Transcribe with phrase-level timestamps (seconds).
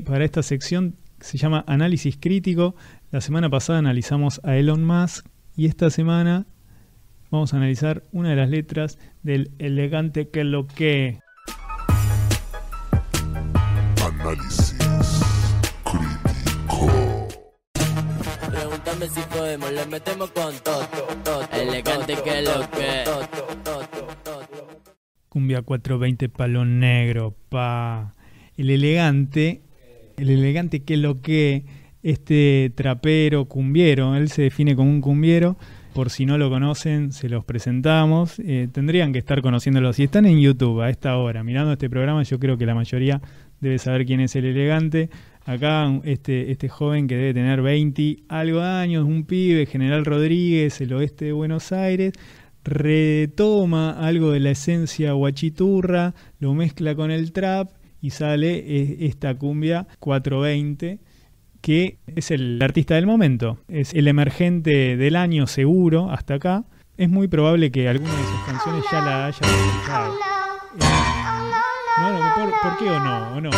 [0.00, 2.74] Para esta sección se llama Análisis Crítico.
[3.10, 6.46] La semana pasada analizamos a Elon Musk y esta semana
[7.30, 11.20] vamos a analizar una de las letras del elegante que lo que.
[14.04, 14.74] Análisis
[15.84, 17.28] crítico.
[18.50, 20.88] Pregúntame si podemos, le metemos con todo,
[21.22, 23.04] todo, elegante que lo que.
[25.28, 28.14] Cumbia 420 palo negro, pa.
[28.56, 29.62] El elegante,
[30.16, 31.64] el elegante que lo que
[32.02, 35.56] este trapero cumbiero, él se define como un cumbiero.
[35.94, 38.38] Por si no lo conocen, se los presentamos.
[38.40, 39.92] Eh, tendrían que estar conociéndolo.
[39.92, 43.20] Si están en YouTube a esta hora mirando este programa, yo creo que la mayoría
[43.60, 45.08] debe saber quién es el elegante.
[45.46, 50.92] Acá este, este joven que debe tener 20 algo años, un pibe, General Rodríguez, el
[50.94, 52.12] oeste de Buenos Aires,
[52.64, 57.70] retoma algo de la esencia guachiturra, lo mezcla con el trap
[58.04, 60.98] y sale esta cumbia 420
[61.62, 66.64] que es el artista del momento, es el emergente del año seguro hasta acá.
[66.98, 70.12] Es muy probable que alguna de sus canciones ya la haya escuchado.
[70.12, 70.84] Eh,
[72.02, 73.36] no, no, ¿por, qué o no?
[73.36, 73.50] O no?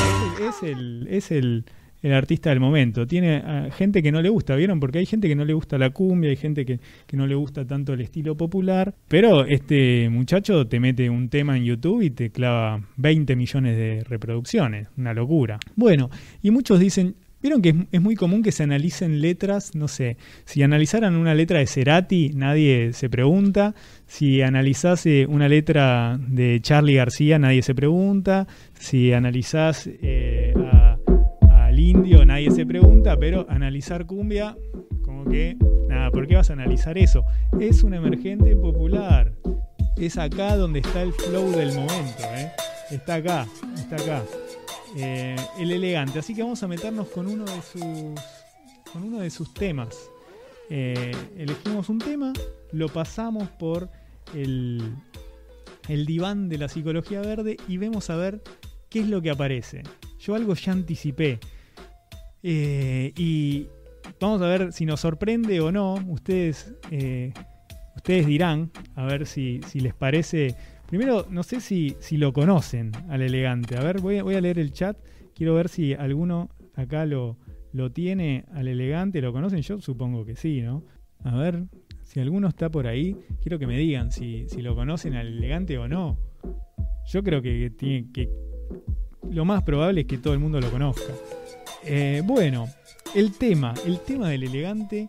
[0.49, 1.65] Es, el, es el,
[2.07, 3.07] el artista del momento.
[3.07, 4.81] Tiene ah, gente que no le gusta, ¿vieron?
[4.81, 6.79] Porque hay gente que no le gusta la cumbia, hay gente que,
[7.13, 8.95] no le gusta tanto el estilo popular.
[9.09, 14.05] Pero este muchacho te mete un tema en YouTube y te clava 20 millones de
[14.05, 14.89] reproducciones.
[14.97, 15.59] Una locura.
[15.75, 16.11] Bueno,
[16.43, 20.63] y muchos dicen, Vieron que es, muy común que se analicen letras, no sé, si
[20.63, 23.75] analizaran una letra de Cerati, nadie se pregunta,
[24.07, 28.49] si analizase una letra de Charlie García, nadie se pregunta,
[28.79, 30.55] si analizás eh,
[31.79, 34.57] indio, nadie se pregunta, pero analizar cumbia,
[35.03, 35.57] como que,
[35.89, 37.25] nada, ¿por qué vas a analizar eso?
[37.61, 39.33] Es un emergente popular,
[39.97, 42.51] es acá donde está el flow del momento, ¿eh?
[42.91, 44.23] está acá, está acá.
[44.97, 46.19] Eh, el elegante.
[46.19, 48.21] Así que vamos a meternos con uno de sus,
[48.93, 50.11] con uno de sus temas.
[50.71, 52.33] Eh, elegimos un tema,
[52.73, 53.89] lo pasamos por
[54.35, 54.95] el,
[55.89, 58.43] el diván de la psicología verde y vemos a ver
[58.89, 59.83] qué es lo que aparece.
[60.19, 61.39] Yo algo ya anticipé.
[62.49, 63.67] Eh, y
[64.21, 65.95] vamos a ver si nos sorprende o no.
[66.07, 66.73] Ustedes,
[67.97, 70.55] ustedes dirán, a ver si, si les parece
[70.87, 73.77] Primero, no sé si, si lo conocen al elegante.
[73.77, 74.97] A ver, voy a, voy a leer el chat.
[75.35, 77.37] Quiero ver si alguno acá lo,
[77.73, 79.21] lo tiene al elegante.
[79.21, 79.61] ¿Lo conocen?
[79.63, 80.85] Yo supongo que sí, ¿no?
[81.25, 81.65] A ver,
[82.03, 85.77] si alguno está por ahí, quiero que me digan si, si lo conocen al elegante
[85.77, 86.19] o no.
[87.09, 88.31] Yo creo que, tiene, que
[89.31, 91.13] lo más probable es que todo el mundo lo conozca.
[91.85, 92.69] Eh, bueno,
[93.15, 95.09] el tema, el tema del elegante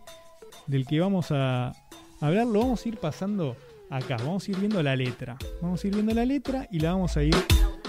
[0.66, 1.72] del que vamos a
[2.20, 3.56] hablar, lo vamos a ir pasando
[3.90, 4.16] acá.
[4.18, 5.36] Vamos a ir viendo la letra.
[5.60, 7.34] Vamos a ir viendo la letra y la vamos a ir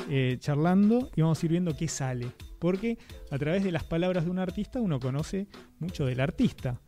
[0.10, 2.28] eh, charlando y vamos a ir viendo qué sale.
[2.60, 2.98] Porque
[3.32, 5.48] a través de las palabras de un artista uno conoce
[5.80, 6.80] mucho del artista.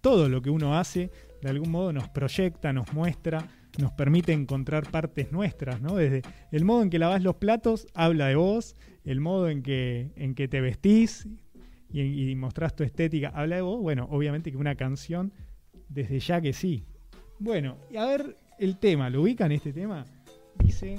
[0.00, 1.10] Todo lo que uno hace
[1.42, 3.46] de algún modo nos proyecta, nos muestra,
[3.78, 5.80] nos permite encontrar partes nuestras.
[5.80, 5.96] ¿no?
[5.96, 6.22] Desde
[6.52, 10.34] el modo en que lavas los platos habla de vos, el modo en que, en
[10.34, 11.28] que te vestís
[11.90, 13.80] y, y mostrás tu estética habla de vos.
[13.80, 15.32] Bueno, obviamente que una canción,
[15.88, 16.84] desde ya que sí,
[17.38, 20.06] bueno, y a ver el tema, ¿lo ubican este tema?
[20.58, 20.98] Dice,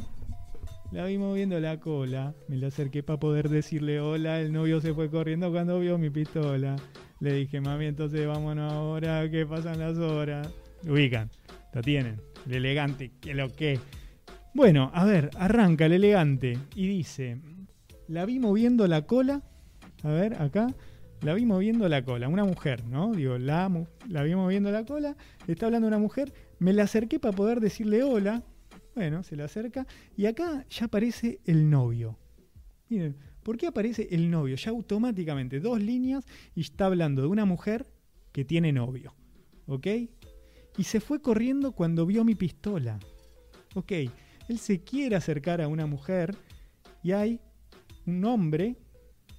[0.92, 4.94] la vi moviendo la cola, me la acerqué para poder decirle hola, el novio se
[4.94, 6.76] fue corriendo cuando vio mi pistola.
[7.20, 10.54] Le dije, mami, entonces vámonos ahora, que pasan las horas.
[10.88, 11.32] Ubican,
[11.74, 13.80] lo tienen, el elegante, que lo que.
[14.54, 17.38] Bueno, a ver, arranca el elegante y dice,
[18.08, 19.44] la vi moviendo la cola,
[20.04, 20.74] a ver, acá,
[21.22, 23.14] la vi moviendo la cola, una mujer, ¿no?
[23.14, 23.70] Digo, la,
[24.10, 25.16] la vi moviendo la cola,
[25.48, 28.44] está hablando una mujer, me la acerqué para poder decirle hola,
[28.96, 29.86] bueno, se le acerca,
[30.16, 32.18] y acá ya aparece el novio.
[32.90, 34.56] Miren, ¿por qué aparece el novio?
[34.56, 36.26] Ya automáticamente, dos líneas,
[36.56, 37.86] y está hablando de una mujer
[38.32, 39.14] que tiene novio,
[39.68, 39.88] ¿ok?
[40.78, 43.00] Y se fue corriendo cuando vio mi pistola,
[43.76, 43.92] ¿ok?
[44.48, 46.36] Él se quiere acercar a una mujer
[47.04, 47.40] y hay
[48.06, 48.76] un hombre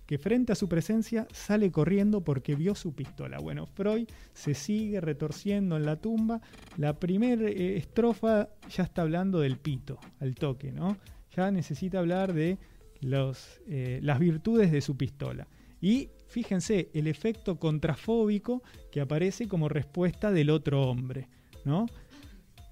[0.08, 3.38] que frente a su presencia sale corriendo porque vio su pistola.
[3.40, 6.40] Bueno, Freud se sigue retorciendo en la tumba.
[6.78, 10.96] La primera eh, estrofa ya está hablando del pito, al toque, ¿no?
[11.36, 12.56] Ya necesita hablar de
[13.02, 15.46] eh, las virtudes de su pistola.
[15.80, 21.28] Y fíjense, el efecto contrafóbico que aparece como respuesta del otro hombre,
[21.64, 21.86] ¿no?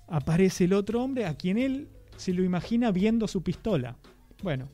[0.06, 3.97] Aparece el otro hombre a quien él se lo imagina viendo su pistola.
[4.43, 4.69] Bueno,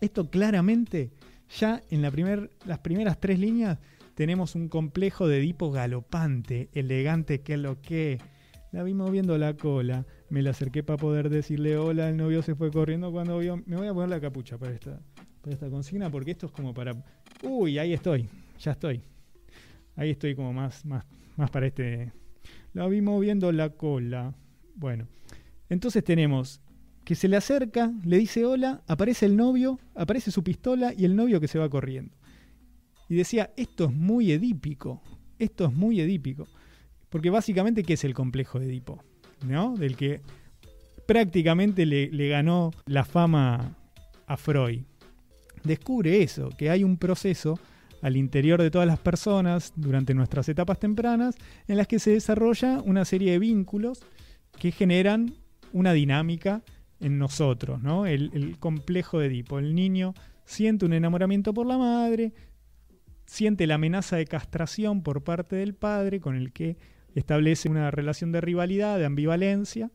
[0.00, 1.12] esto claramente
[1.58, 3.78] ya en la primer, las primeras tres líneas
[4.14, 8.18] tenemos un complejo de Edipo galopante, elegante que lo que.
[8.72, 12.56] La vi moviendo la cola, me la acerqué para poder decirle hola, el novio se
[12.56, 13.62] fue corriendo cuando vio...
[13.66, 15.00] Me voy a poner la capucha para esta,
[15.42, 16.92] para esta consigna porque esto es como para...
[17.42, 18.28] Uy, ahí estoy,
[18.58, 19.02] ya estoy.
[19.96, 21.04] Ahí estoy como más, más,
[21.36, 22.12] más para este...
[22.72, 24.34] La vi moviendo la cola.
[24.74, 25.06] Bueno,
[25.68, 26.60] entonces tenemos
[27.04, 31.14] que se le acerca, le dice hola, aparece el novio, aparece su pistola y el
[31.14, 32.16] novio que se va corriendo.
[33.08, 35.02] Y decía, esto es muy edípico,
[35.38, 36.48] esto es muy edípico.
[37.10, 39.04] Porque básicamente, ¿qué es el complejo de Edipo?
[39.46, 39.76] ¿No?
[39.76, 40.22] Del que
[41.06, 43.76] prácticamente le, le ganó la fama
[44.26, 44.82] a Freud.
[45.64, 47.58] Descubre eso, que hay un proceso
[48.02, 52.82] al interior de todas las personas durante nuestras etapas tempranas en las que se desarrolla
[52.84, 54.04] una serie de vínculos
[54.58, 55.34] que generan
[55.72, 56.62] una dinámica
[57.00, 58.06] en nosotros, ¿no?
[58.06, 59.58] El, el complejo de Edipo.
[59.58, 60.14] El niño
[60.44, 62.34] siente un enamoramiento por la madre,
[63.26, 66.76] siente la amenaza de castración por parte del padre, con el que
[67.14, 69.90] establece una relación de rivalidad, de ambivalencia,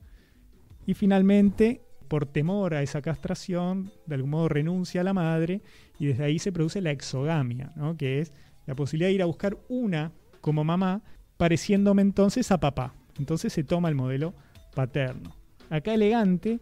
[0.86, 5.62] y finalmente, por temor a esa castración, de algún modo renuncia a la madre,
[5.98, 7.96] y desde ahí se produce la exogamia, ¿no?
[7.96, 8.34] que es
[8.66, 10.12] la posibilidad de ir a buscar una
[10.42, 11.02] como mamá,
[11.38, 12.94] pareciéndome entonces a papá.
[13.18, 14.34] Entonces se toma el modelo
[14.76, 15.36] paterno.
[15.70, 16.60] Acá elegante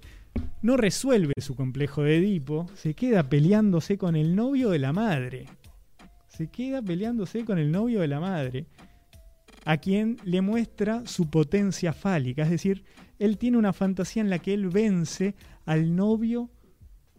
[0.62, 5.46] no resuelve su complejo de Edipo, se queda peleándose con el novio de la madre.
[6.28, 8.66] Se queda peleándose con el novio de la madre,
[9.68, 12.44] a quien le muestra su potencia fálica.
[12.44, 12.86] Es decir,
[13.20, 15.36] él tiene una fantasía en la que él vence
[15.66, 16.50] al novio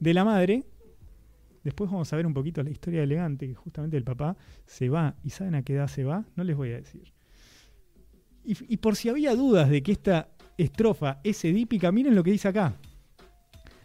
[0.00, 0.64] de la madre.
[1.62, 4.34] Después vamos a ver un poquito la historia de elegante, que justamente el papá
[4.64, 5.14] se va.
[5.22, 6.24] ¿Y saben a qué edad se va?
[6.36, 7.12] No les voy a decir.
[8.46, 12.30] Y, y por si había dudas de que esta estrofa es edípica, miren lo que
[12.30, 12.74] dice acá.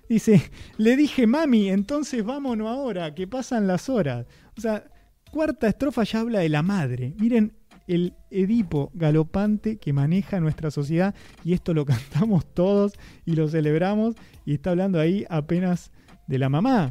[0.08, 0.42] Dice,
[0.78, 4.26] le dije mami, entonces vámonos ahora, que pasan las horas.
[4.58, 4.86] O sea,
[5.34, 7.14] cuarta estrofa ya habla de la madre.
[7.20, 7.58] Miren
[7.88, 11.14] el Edipo galopante que maneja nuestra sociedad
[11.44, 12.94] y esto lo cantamos todos
[13.26, 14.16] y lo celebramos
[14.46, 15.92] y está hablando ahí apenas
[16.28, 16.90] de la mamá.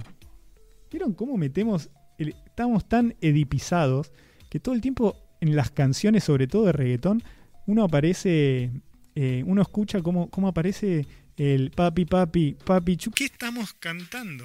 [0.91, 1.91] ¿Vieron cómo metemos?
[2.19, 4.13] el- estamos tan edipizados
[4.51, 7.23] que todo el tiempo en las canciones, sobre todo de reggaetón,
[7.67, 8.71] uno aparece,
[9.15, 11.07] eh, uno escucha cómo, cómo aparece
[11.37, 13.11] el papi, papi, papi, chu.
[13.11, 14.45] ¿Qué estamos cantando?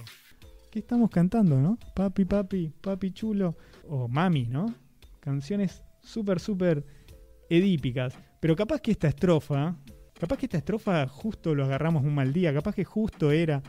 [0.71, 1.77] ¿Qué estamos cantando, no?
[1.94, 3.55] Papi, papi, papi chulo.
[3.89, 4.73] O mami, ¿no?
[5.19, 6.86] Canciones súper, súper
[7.50, 8.18] edípicas.
[8.39, 9.75] Pero capaz que esta estrofa,
[10.19, 13.62] capaz que esta estrofa justo lo agarramos un mal día, capaz que justo era,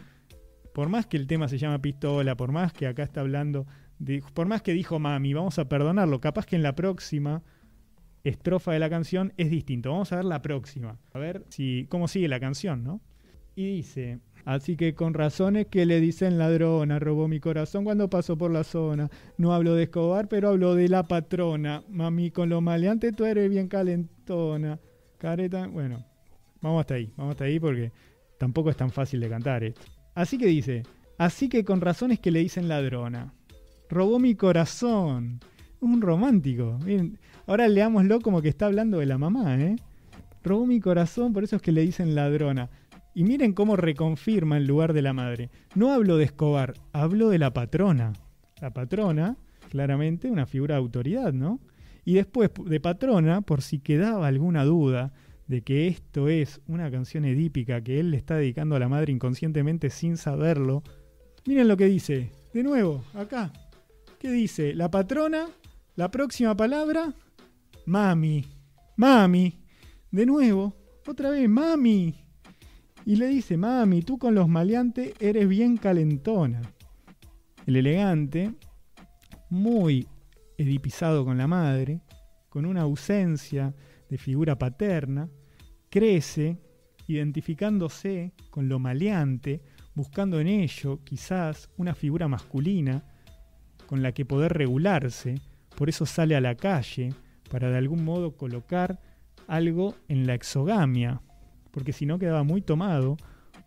[0.75, 3.67] por más que el tema se llama pistola, por más que acá está hablando,
[4.35, 7.43] por más que dijo mami, vamos a perdonarlo, capaz que en la próxima
[8.25, 9.90] estrofa de la canción es distinto.
[9.90, 13.00] Vamos a ver la próxima, a ver si cómo sigue la canción, ¿no?
[13.55, 18.38] Y dice, así que con razones que le dicen ladrona, robó mi corazón cuando pasó
[18.38, 19.10] por la zona.
[19.36, 21.82] No hablo de Escobar, pero hablo de la patrona.
[21.90, 24.80] Mami, con lo maleante tú eres bien calentona.
[25.18, 26.02] Careta, bueno,
[26.62, 27.92] vamos hasta ahí, vamos hasta ahí porque
[28.38, 29.82] tampoco es tan fácil de cantar esto.
[30.14, 30.82] Así que dice,
[31.18, 33.34] así que con razones que le dicen ladrona.
[33.90, 35.40] Robó mi corazón.
[35.80, 36.78] Un romántico.
[37.46, 39.76] Ahora leámoslo como que está hablando de la mamá, ¿eh?
[40.42, 42.70] Robó mi corazón, por eso es que le dicen ladrona.
[43.18, 45.50] Y miren cómo reconfirma en lugar de la madre.
[45.74, 48.12] No hablo de Escobar, hablo de la patrona.
[48.60, 49.36] La patrona,
[49.70, 51.58] claramente, una figura de autoridad, ¿no?
[52.04, 55.12] Y después de patrona, por si quedaba alguna duda
[55.48, 59.12] de que esto es una canción edípica que él le está dedicando a la madre
[59.12, 60.84] inconscientemente sin saberlo,
[61.44, 62.30] miren lo que dice.
[62.54, 63.52] De nuevo, acá.
[64.20, 64.76] ¿Qué dice?
[64.76, 65.48] La patrona,
[65.96, 67.12] la próxima palabra,
[67.84, 68.44] mami.
[68.94, 69.58] Mami.
[70.12, 72.27] De nuevo, otra vez, mami.
[73.08, 76.60] Y le dice, mami, tú con los maleantes eres bien calentona.
[77.64, 78.52] El elegante,
[79.48, 80.06] muy
[80.58, 82.02] edipizado con la madre,
[82.50, 83.74] con una ausencia
[84.10, 85.30] de figura paterna,
[85.88, 86.58] crece
[87.06, 89.62] identificándose con lo maleante,
[89.94, 93.06] buscando en ello quizás una figura masculina
[93.86, 95.36] con la que poder regularse,
[95.78, 97.14] por eso sale a la calle
[97.50, 99.00] para de algún modo colocar
[99.46, 101.22] algo en la exogamia,
[101.78, 103.16] porque si no quedaba muy tomado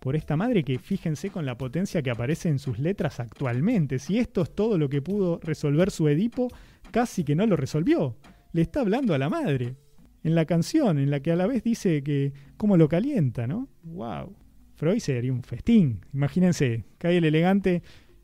[0.01, 4.00] por esta madre que fíjense con la potencia que aparece en sus letras actualmente.
[4.00, 6.50] Si esto es todo lo que pudo resolver su Edipo,
[6.91, 8.18] casi que no lo resolvió.
[8.51, 9.77] Le está hablando a la madre.
[10.25, 13.70] En la canción, en la que a la vez dice que cómo lo calienta, ¿no?
[13.84, 14.36] ¡Wow!
[14.75, 16.01] Freud sería un festín.
[16.12, 17.82] Imagínense, cae el elegante,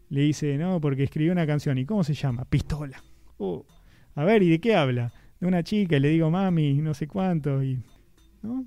[0.10, 1.77] le dice, no, porque escribió una canción.
[1.77, 2.44] ¿Y cómo se llama?
[2.44, 3.01] Pistola.
[3.38, 3.63] Uh,
[4.15, 5.13] a ver, ¿y de qué habla?
[5.39, 7.79] De una chica y le digo mami, no sé cuánto, y.
[8.41, 8.65] ¿No?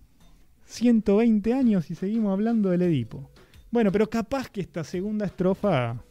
[0.70, 3.30] 120 años y seguimos hablando del Edipo.
[3.70, 6.02] Bueno, pero capaz que esta segunda estrofa,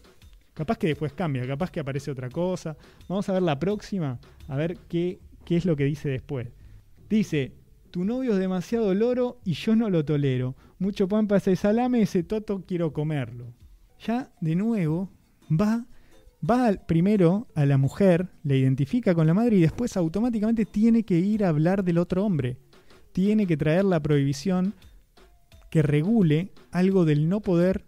[0.54, 2.76] capaz que después cambia, capaz que aparece otra cosa.
[3.08, 6.50] Vamos a ver la próxima, a ver qué, qué es lo que dice después.
[7.10, 7.54] Dice,
[7.90, 10.56] tu novio es demasiado loro y yo no lo tolero.
[10.78, 13.54] Mucho pan para ese salame, ese toto quiero comerlo.
[14.06, 15.10] Ya de nuevo
[15.50, 15.86] va
[16.48, 21.18] va primero a la mujer, le identifica con la madre y después automáticamente tiene que
[21.18, 22.58] ir a hablar del otro hombre.
[23.12, 24.74] Tiene que traer la prohibición
[25.70, 27.86] que regule algo del no poder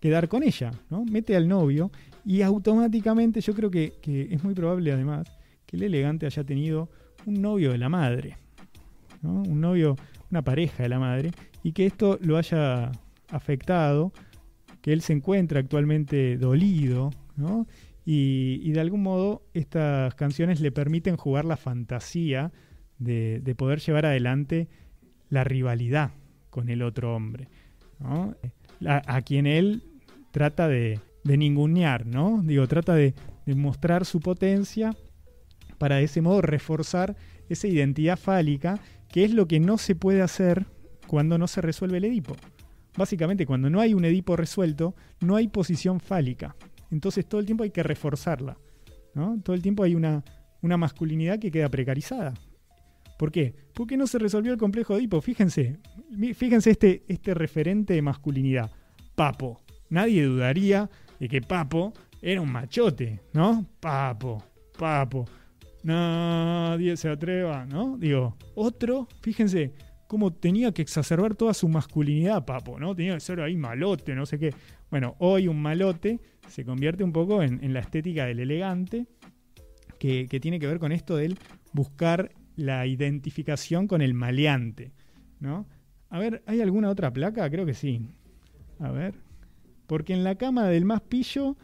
[0.00, 1.04] quedar con ella, ¿no?
[1.04, 1.90] Mete al novio
[2.24, 5.26] y automáticamente yo creo que, que es muy probable además
[5.64, 6.88] que el elegante haya tenido
[7.24, 8.36] un novio de la madre,
[9.22, 9.42] ¿no?
[9.42, 9.96] Un novio,
[10.30, 12.92] una pareja de la madre y que esto lo haya
[13.30, 14.12] afectado,
[14.80, 17.66] que él se encuentra actualmente dolido, ¿no?
[18.04, 22.52] Y, y de algún modo estas canciones le permiten jugar la fantasía
[22.98, 24.68] de, de poder llevar adelante
[25.28, 26.10] la rivalidad
[26.50, 27.48] con el otro hombre,
[28.84, 29.82] a quien él
[30.30, 32.40] trata de, de ningunear, ¿no?
[32.42, 34.94] Digo, trata de, de mostrar su potencia
[35.78, 37.16] para de ese modo reforzar
[37.48, 40.66] esa identidad fálica, que es lo que no se puede hacer
[41.06, 42.36] cuando no se resuelve el Edipo.
[42.96, 46.56] Básicamente, cuando no hay un Edipo resuelto, no hay posición fálica.
[46.90, 48.56] Entonces todo el tiempo hay que reforzarla.
[49.14, 49.38] ¿no?
[49.42, 50.24] Todo el tiempo hay una,
[50.62, 52.34] una masculinidad que queda precarizada.
[53.18, 53.54] ¿Por qué?
[53.72, 55.20] Porque no se resolvió el complejo de Edipo.
[55.20, 55.78] Fíjense,
[56.34, 58.70] fíjense este, este referente de masculinidad.
[59.14, 59.60] Papo.
[59.88, 63.66] Nadie dudaría de que Papo era un machote, ¿no?
[63.80, 64.42] Papo,
[64.78, 65.24] Papo.
[65.82, 67.96] Nadie se atreva, ¿no?
[67.96, 69.72] Digo, otro, fíjense
[70.08, 72.94] cómo tenía que exacerbar toda su masculinidad, Papo, ¿no?
[72.94, 74.52] Tenía que ser ahí malote, no sé qué.
[74.90, 79.06] Bueno, hoy un malote se convierte un poco en, en la estética del elegante,
[79.98, 81.38] que, que tiene que ver con esto del
[81.72, 84.92] buscar la identificación con el maleante,
[85.40, 85.66] ¿no?
[86.08, 87.48] A ver, ¿hay alguna otra placa?
[87.50, 88.00] Creo que sí.
[88.78, 89.14] A ver.
[89.86, 91.56] Porque en la cama del más pillo,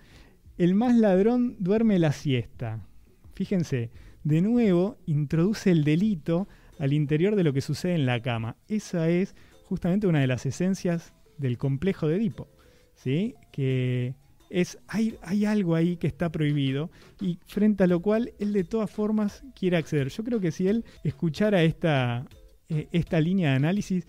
[0.58, 2.86] el más ladrón duerme la siesta.
[3.34, 3.90] Fíjense,
[4.24, 8.56] de nuevo introduce el delito al interior de lo que sucede en la cama.
[8.68, 9.34] Esa es
[9.64, 12.48] justamente una de las esencias del complejo de Edipo,
[12.94, 13.34] ¿sí?
[13.52, 14.14] Que
[14.52, 16.90] es hay, hay algo ahí que está prohibido
[17.20, 20.08] y frente a lo cual él de todas formas quiere acceder.
[20.08, 22.26] Yo creo que si él escuchara esta,
[22.68, 24.06] eh, esta línea de análisis,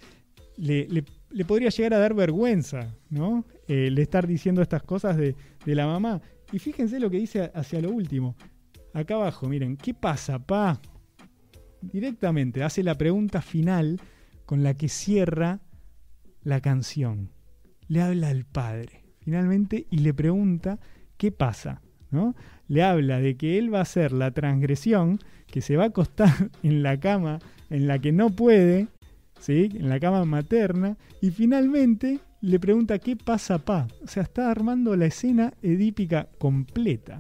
[0.58, 3.46] le, le- le podría llegar a dar vergüenza, ¿no?
[3.68, 5.36] Eh, el estar diciendo estas cosas de,
[5.66, 6.22] de la mamá.
[6.52, 8.36] Y fíjense lo que dice hacia lo último.
[8.94, 10.80] Acá abajo, miren, ¿qué pasa, pa?
[11.82, 14.00] Directamente hace la pregunta final
[14.46, 15.62] con la que cierra
[16.44, 17.32] la canción.
[17.88, 20.80] Le habla al padre, finalmente, y le pregunta
[21.18, 22.36] qué pasa, ¿no?
[22.68, 26.34] Le habla de que él va a hacer la transgresión, que se va a acostar
[26.64, 27.40] en la cama
[27.70, 28.88] en la que no puede,
[29.40, 29.70] ¿sí?
[29.74, 33.88] En la cama materna, y finalmente le pregunta qué pasa, pa.
[34.04, 37.20] O sea, está armando la escena edípica completa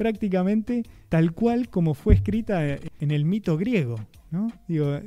[0.00, 3.96] prácticamente tal cual como fue escrita en el mito griego.
[4.30, 4.50] ¿no?
[4.66, 4.98] Digo,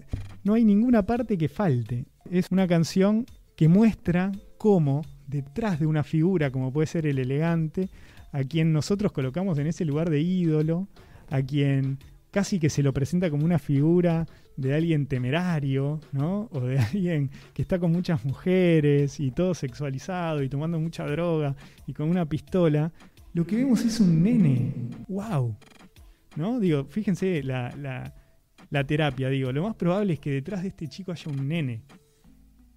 [0.44, 2.06] no hay ninguna parte que falte.
[2.30, 3.26] Es una canción
[3.56, 7.90] que muestra cómo detrás de una figura como puede ser el elegante,
[8.32, 10.88] a quien nosotros colocamos en ese lugar de ídolo,
[11.30, 12.00] a quien
[12.32, 14.26] casi que se lo presenta como una figura
[14.58, 16.48] de alguien temerario, ¿no?
[16.52, 21.56] O de alguien que está con muchas mujeres y todo sexualizado y tomando mucha droga
[21.86, 22.92] y con una pistola,
[23.34, 24.72] lo que vemos es un nene.
[25.08, 25.56] ¡Wow!
[26.36, 26.60] ¿No?
[26.60, 28.14] Digo, fíjense la, la-
[28.88, 31.84] terapia, digo, lo más probable es que detrás de este chico haya un nene.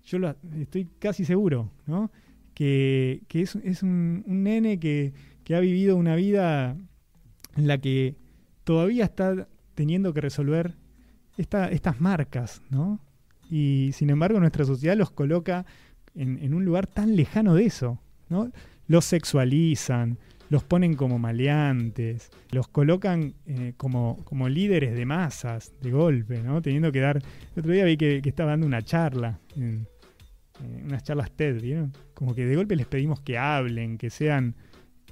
[0.04, 0.18] Yo
[0.60, 2.10] estoy casi seguro, ¿no?
[2.56, 5.12] Que, es, es un, nene que,
[5.44, 6.74] que ha vivido una vida
[7.54, 8.14] en la que
[8.64, 10.74] todavía está teniendo que resolver
[11.36, 12.98] esta- estas marcas, ¿no?
[13.50, 15.66] Y sin embargo nuestra sociedad los coloca
[16.14, 18.50] en, un lugar tan lejano de eso, ¿no?
[18.88, 20.16] Los sexualizan,
[20.48, 26.62] los ponen como maleantes, los colocan eh, como, como líderes de masas, de golpe, ¿no?
[26.62, 27.18] Teniendo que dar...
[27.18, 29.86] El otro día vi que, que estaba dando una charla, en,
[30.86, 31.92] unas charlas TED, ¿vieron?
[32.14, 34.54] Como que de golpe les pedimos que hablen, que sean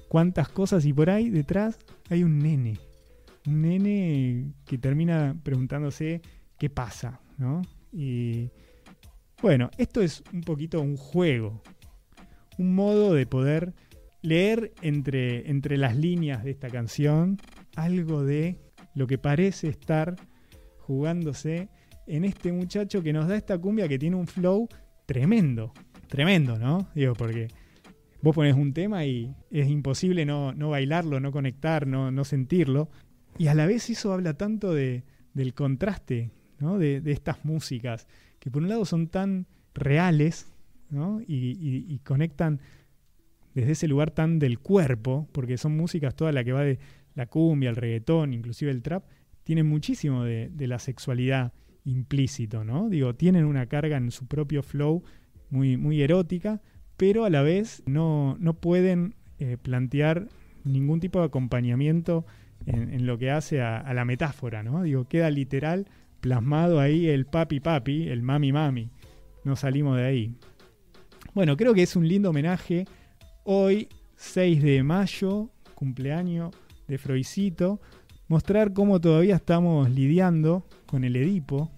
[0.09, 1.79] cuantas cosas y por ahí detrás
[2.09, 2.79] hay un nene.
[3.47, 6.23] Un nene que termina preguntándose
[6.59, 7.63] qué pasa, ¿no?
[7.93, 8.51] Y
[9.43, 11.63] bueno, esto es un poquito un juego,
[12.59, 13.75] un modo de poder
[14.23, 17.37] leer entre, entre las líneas de esta canción
[17.77, 18.59] algo de
[18.95, 20.17] lo que parece estar
[20.79, 21.69] jugándose
[22.07, 24.69] en este muchacho que nos da esta cumbia que tiene un flow
[25.07, 25.73] tremendo,
[26.09, 26.89] tremendo, ¿no?
[26.95, 27.49] Digo, porque
[28.23, 32.89] vos pones un tema y es imposible no, no bailarlo, no conectar, no, no sentirlo.
[33.39, 36.79] Y a la vez eso habla tanto de, del contraste, ¿no?
[36.79, 38.07] De, de estas músicas,
[38.39, 40.53] que por un lado son tan reales,
[40.91, 41.21] ¿no?
[41.27, 41.57] Y,
[41.89, 42.61] y- conectan
[43.55, 46.79] desde ese lugar tan del cuerpo, porque son músicas toda la que va de
[47.15, 49.05] la cumbia, el reggaetón, inclusive el trap,
[49.45, 51.53] tienen muchísimo de, de la sexualidad
[51.85, 52.89] implícito, ¿no?
[52.89, 55.03] Digo, tienen una carga en su propio flow
[55.51, 56.61] muy, muy erótica,
[56.97, 60.29] pero a la vez no, no pueden eh, plantear
[60.65, 62.25] ningún tipo de acompañamiento
[62.67, 64.83] en, lo que hace a, a la metáfora, ¿no?
[64.83, 65.87] Digo, queda literal
[66.21, 68.89] plasmado ahí el papi papi, el mami mami.
[69.45, 70.35] No salimos de ahí.
[71.35, 72.87] Bueno, creo que es un lindo homenaje.
[73.43, 76.55] Hoy, 6 de mayo, cumpleaños
[76.89, 77.81] de Freudcito,
[78.29, 81.73] mostrar cómo todavía estamos lidiando con el Edipo,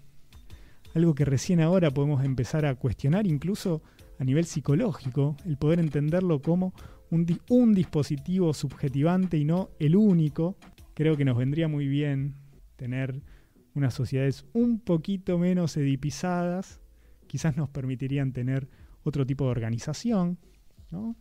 [0.94, 3.80] algo que recién ahora podemos empezar a cuestionar incluso
[4.18, 6.74] a nivel psicológico, el poder entenderlo como
[7.10, 10.58] un, di- un dispositivo subjetivante y no el único.
[10.92, 12.34] Creo que nos vendría muy bien
[12.76, 13.22] tener
[13.74, 16.82] unas sociedades un poquito menos edipizadas,
[17.26, 18.68] quizás nos permitirían tener
[19.02, 20.36] otro tipo de organización.
[20.90, 21.16] ¿no?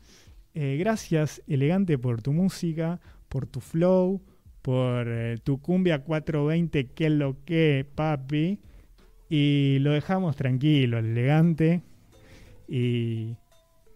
[0.53, 2.99] Eh, gracias, elegante, por tu música,
[3.29, 4.21] por tu flow,
[4.65, 8.57] por eh, tu cumbia 420, que es lo que, papi.
[9.29, 11.83] Y lo dejamos tranquilo, elegante.
[12.67, 13.35] Y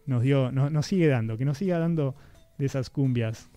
[0.06, 2.16] nos dio, no- nos sigue dando, que nos siga dando
[2.60, 3.50] de esas cumbias.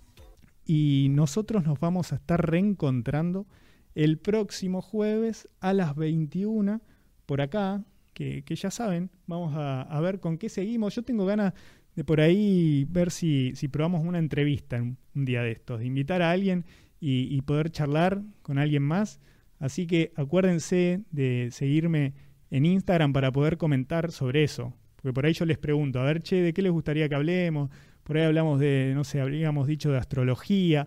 [0.64, 3.46] Y nosotros nos vamos a estar reencontrando
[3.94, 6.80] el próximo jueves a las 21
[7.26, 10.94] por acá, que, que ya saben, vamos a, a ver con qué seguimos.
[10.94, 11.52] Yo tengo ganas
[11.94, 15.84] de por ahí ver si, si probamos una entrevista en un día de estos, de
[15.84, 16.64] invitar a alguien
[17.04, 19.20] y, poder charlar con alguien más.
[19.58, 22.14] Así que acuérdense de seguirme
[22.50, 24.72] en Instagram para poder comentar sobre eso.
[24.96, 27.70] Porque por ahí yo les pregunto, a ver, che, ¿de qué les gustaría que hablemos?
[28.04, 30.86] Por ahí hablamos de, no sé, habríamos dicho de astrología.